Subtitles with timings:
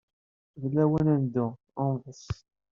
[0.61, 1.47] D lawan ad neddu
[1.81, 2.23] ad neḍḍes.